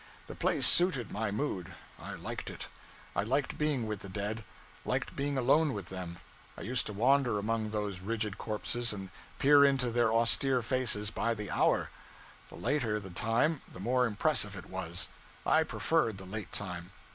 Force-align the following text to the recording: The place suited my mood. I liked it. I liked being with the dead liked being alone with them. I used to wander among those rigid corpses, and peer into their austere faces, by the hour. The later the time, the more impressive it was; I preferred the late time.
The 0.25 0.33
place 0.33 0.65
suited 0.65 1.11
my 1.11 1.29
mood. 1.29 1.75
I 1.99 2.15
liked 2.15 2.49
it. 2.49 2.69
I 3.15 3.21
liked 3.21 3.59
being 3.59 3.85
with 3.85 3.99
the 3.99 4.09
dead 4.09 4.43
liked 4.83 5.15
being 5.15 5.37
alone 5.37 5.73
with 5.73 5.89
them. 5.89 6.17
I 6.57 6.61
used 6.61 6.87
to 6.87 6.93
wander 6.93 7.37
among 7.37 7.69
those 7.69 7.99
rigid 7.99 8.39
corpses, 8.39 8.93
and 8.93 9.11
peer 9.37 9.63
into 9.63 9.91
their 9.91 10.11
austere 10.11 10.63
faces, 10.63 11.11
by 11.11 11.35
the 11.35 11.51
hour. 11.51 11.91
The 12.49 12.55
later 12.55 12.99
the 12.99 13.11
time, 13.11 13.61
the 13.71 13.79
more 13.79 14.07
impressive 14.07 14.55
it 14.55 14.71
was; 14.71 15.09
I 15.45 15.61
preferred 15.61 16.17
the 16.17 16.25
late 16.25 16.51
time. 16.51 16.89